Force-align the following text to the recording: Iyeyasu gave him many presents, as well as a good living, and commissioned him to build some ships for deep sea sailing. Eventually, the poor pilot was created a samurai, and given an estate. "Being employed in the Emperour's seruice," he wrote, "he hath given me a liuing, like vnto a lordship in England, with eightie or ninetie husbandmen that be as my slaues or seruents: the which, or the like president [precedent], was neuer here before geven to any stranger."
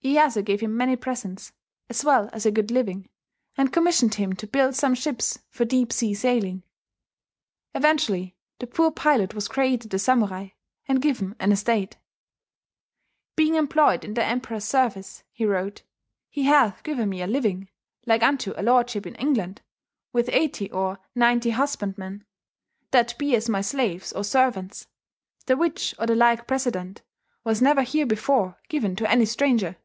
Iyeyasu 0.08 0.44
gave 0.44 0.60
him 0.60 0.76
many 0.76 0.94
presents, 0.94 1.52
as 1.90 2.04
well 2.04 2.30
as 2.32 2.46
a 2.46 2.52
good 2.52 2.70
living, 2.70 3.08
and 3.56 3.72
commissioned 3.72 4.14
him 4.14 4.32
to 4.34 4.46
build 4.46 4.76
some 4.76 4.94
ships 4.94 5.40
for 5.50 5.64
deep 5.66 5.92
sea 5.92 6.14
sailing. 6.14 6.62
Eventually, 7.74 8.36
the 8.60 8.68
poor 8.68 8.90
pilot 8.92 9.34
was 9.34 9.48
created 9.48 9.92
a 9.92 9.98
samurai, 9.98 10.50
and 10.86 11.02
given 11.02 11.34
an 11.40 11.50
estate. 11.50 11.98
"Being 13.36 13.56
employed 13.56 14.04
in 14.04 14.14
the 14.14 14.24
Emperour's 14.24 14.64
seruice," 14.64 15.24
he 15.32 15.44
wrote, 15.44 15.82
"he 16.30 16.44
hath 16.44 16.84
given 16.84 17.08
me 17.10 17.20
a 17.20 17.26
liuing, 17.28 17.66
like 18.06 18.22
vnto 18.22 18.54
a 18.56 18.62
lordship 18.62 19.04
in 19.04 19.16
England, 19.16 19.60
with 20.12 20.30
eightie 20.30 20.70
or 20.70 21.00
ninetie 21.16 21.50
husbandmen 21.52 22.24
that 22.92 23.18
be 23.18 23.34
as 23.34 23.48
my 23.48 23.60
slaues 23.60 24.12
or 24.14 24.22
seruents: 24.22 24.86
the 25.46 25.56
which, 25.56 25.92
or 25.98 26.06
the 26.06 26.14
like 26.14 26.46
president 26.46 27.02
[precedent], 27.02 27.44
was 27.44 27.60
neuer 27.60 27.82
here 27.82 28.06
before 28.06 28.58
geven 28.70 28.96
to 28.96 29.10
any 29.10 29.26
stranger." 29.26 29.76